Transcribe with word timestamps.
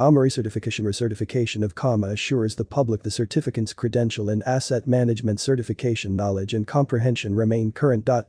CAMA 0.00 0.18
recertification 0.18 0.86
recertification 0.86 1.62
of 1.62 1.74
CAMA 1.74 2.06
assures 2.06 2.54
the 2.54 2.64
public 2.64 3.02
the 3.02 3.10
certificant's 3.10 3.74
credential 3.74 4.30
and 4.30 4.42
asset 4.44 4.86
management 4.86 5.40
certification 5.40 6.16
knowledge 6.16 6.54
and 6.54 6.66
comprehension 6.66 7.34
remain 7.34 7.70
current. 7.70 8.06
The 8.06 8.24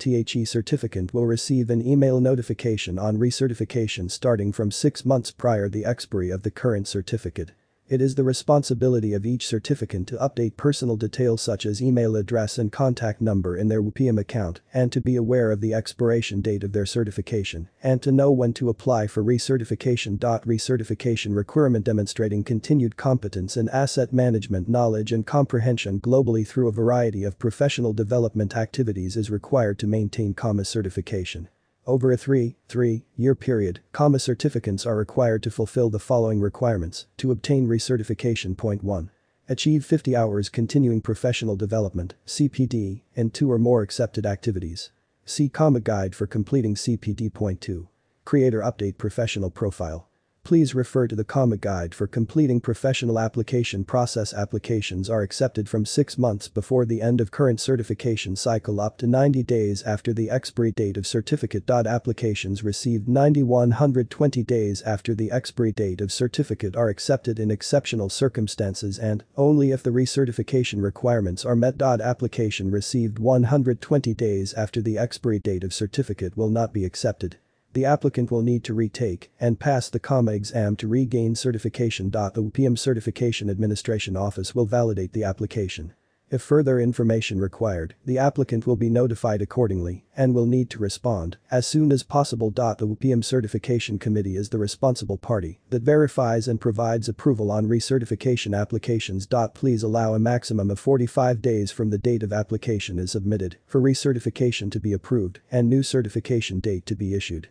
certificant 0.46 1.14
will 1.14 1.26
receive 1.26 1.70
an 1.70 1.82
email 1.88 2.20
notification 2.20 3.00
on 3.00 3.20
recertification 3.20 4.12
starting 4.12 4.52
from 4.52 4.70
6 4.70 5.06
months 5.06 5.32
prior 5.32 5.70
the 5.70 5.86
expiry 5.86 6.30
of 6.30 6.44
the 6.44 6.52
current 6.52 6.90
certificate. 6.90 7.54
It 7.92 8.02
is 8.02 8.16
the 8.16 8.24
responsibility 8.24 9.12
of 9.12 9.26
each 9.26 9.46
certificant 9.46 10.08
to 10.08 10.16
update 10.16 10.56
personal 10.56 10.96
details 10.96 11.42
such 11.42 11.66
as 11.66 11.82
email 11.82 12.16
address 12.16 12.58
and 12.58 12.72
contact 12.72 13.20
number 13.20 13.58
in 13.58 13.68
their 13.68 13.84
WPM 13.84 14.18
account 14.18 14.62
and 14.74 14.94
to 14.94 15.02
be 15.02 15.18
aware 15.18 15.52
of 15.52 15.60
the 15.60 15.74
expiration 15.74 16.40
date 16.40 16.64
of 16.64 16.72
their 16.72 16.86
certification 16.86 17.68
and 17.84 18.02
to 18.02 18.14
know 18.14 18.32
when 18.32 18.54
to 18.54 18.70
apply 18.70 19.08
for 19.08 19.22
recertification. 19.22 20.18
Recertification 20.20 21.36
requirement 21.36 21.84
demonstrating 21.84 22.46
continued 22.46 22.96
competence 22.96 23.58
in 23.58 23.68
asset 23.68 24.14
management 24.14 24.70
knowledge 24.70 25.12
and 25.12 25.28
comprehension 25.28 26.00
globally 26.00 26.48
through 26.48 26.70
a 26.70 26.72
variety 26.72 27.26
of 27.26 27.38
professional 27.40 27.92
development 27.92 28.56
activities 28.56 29.18
is 29.18 29.30
required 29.30 29.78
to 29.78 29.86
maintain 29.86 30.34
CAMA 30.34 30.64
certification. 30.64 31.50
Over 31.88 32.12
a 32.12 32.18
3, 32.18 32.56
3 32.68 33.06
year 33.16 33.34
period, 33.34 33.80
CAMA 33.92 34.20
certificates 34.20 34.86
are 34.86 34.96
required 34.96 35.42
to 35.44 35.50
fulfill 35.50 35.90
the 35.90 35.98
following 35.98 36.40
requirements 36.40 37.08
to 37.18 37.32
obtain 37.32 37.68
recertification. 37.68 38.56
Point 38.56 38.84
1. 38.84 39.10
Achieve 39.50 39.84
50 39.84 40.16
hours 40.16 40.48
continuing 40.48 41.02
professional 41.02 41.56
development, 41.56 42.14
CPD, 42.28 43.02
and 43.16 43.34
two 43.34 43.52
or 43.52 43.58
more 43.58 43.82
accepted 43.82 44.28
activities. 44.28 44.92
See 45.26 45.50
CAMA 45.50 45.80
guide 45.80 46.14
for 46.14 46.28
completing 46.28 46.76
CPD. 46.76 47.34
Point 47.34 47.62
2. 47.62 47.88
Creator 48.26 48.62
update 48.62 49.00
professional 49.00 49.50
profile. 49.50 50.08
Please 50.52 50.76
refer 50.76 51.08
to 51.08 51.16
the 51.16 51.24
CAMA 51.24 51.56
guide 51.56 51.96
for 51.96 52.08
completing 52.08 52.60
professional 52.60 53.18
application 53.18 53.86
process 53.86 54.34
applications 54.34 55.10
are 55.10 55.22
accepted 55.22 55.70
from 55.70 55.86
6 55.86 56.18
months 56.18 56.50
before 56.50 56.84
the 56.84 57.02
end 57.02 57.22
of 57.22 57.32
current 57.32 57.62
certification 57.62 58.36
cycle 58.36 58.82
up 58.82 58.98
to 58.98 59.08
90 59.08 59.44
days 59.44 59.82
after 59.84 60.12
the 60.12 60.30
expiry 60.30 60.74
date 60.74 60.98
of 60.98 61.08
certificate. 61.08 61.70
Applications 61.70 62.66
received 62.66 63.08
9120 63.08 64.44
days 64.44 64.82
after 64.82 65.16
the 65.16 65.32
expiry 65.32 65.72
date 65.72 66.02
of 66.02 66.12
certificate 66.12 66.76
are 66.76 66.90
accepted 66.90 67.40
in 67.40 67.50
exceptional 67.50 68.10
circumstances 68.10 69.00
and 69.00 69.24
only 69.38 69.72
if 69.72 69.84
the 69.84 69.92
recertification 69.92 70.84
requirements 70.84 71.46
are 71.46 71.56
met. 71.56 71.82
Application 71.82 72.70
received 72.70 73.20
120 73.20 74.14
days 74.16 74.54
after 74.56 74.82
the 74.82 74.98
expiry 74.98 75.40
date 75.40 75.64
of 75.64 75.74
certificate 75.74 76.36
will 76.36 76.50
not 76.50 76.74
be 76.74 76.84
accepted 76.84 77.38
the 77.74 77.86
applicant 77.86 78.32
will 78.32 78.42
need 78.42 78.64
to 78.66 78.74
retake 78.74 79.32
and 79.40 79.60
pass 79.60 79.90
the 79.90 80.00
CAMA 80.00 80.34
exam 80.34 80.76
to 80.78 80.88
regain 80.88 81.36
certification. 81.36 82.10
The 82.12 82.32
WPM 82.32 82.78
Certification 82.78 83.50
Administration 83.50 84.18
Office 84.18 84.54
will 84.54 84.66
validate 84.66 85.14
the 85.14 85.24
application. 85.24 85.94
If 86.30 86.42
further 86.42 86.80
information 86.80 87.42
required, 87.42 87.96
the 88.06 88.18
applicant 88.18 88.66
will 88.66 88.78
be 88.78 88.90
notified 88.90 89.42
accordingly 89.42 90.06
and 90.16 90.34
will 90.34 90.46
need 90.46 90.70
to 90.70 90.80
respond 90.80 91.36
as 91.52 91.68
soon 91.68 91.92
as 91.92 92.04
possible. 92.04 92.50
The 92.52 92.74
WPM 92.78 93.22
Certification 93.22 94.00
Committee 94.00 94.38
is 94.38 94.48
the 94.48 94.58
responsible 94.58 95.18
party 95.18 95.60
that 95.72 95.82
verifies 95.82 96.48
and 96.48 96.62
provides 96.62 97.10
approval 97.10 97.52
on 97.52 97.68
recertification 97.68 98.58
applications. 98.58 99.28
Please 99.54 99.84
allow 99.84 100.14
a 100.14 100.20
maximum 100.20 100.72
of 100.72 100.80
45 100.80 101.42
days 101.42 101.70
from 101.70 101.90
the 101.90 101.98
date 101.98 102.24
of 102.24 102.32
application 102.32 102.98
is 102.98 103.12
submitted 103.12 103.58
for 103.66 103.82
recertification 103.82 104.72
to 104.72 104.80
be 104.80 104.94
approved 104.94 105.42
and 105.52 105.70
new 105.70 105.84
certification 105.84 106.62
date 106.62 106.86
to 106.86 106.96
be 106.96 107.14
issued. 107.14 107.50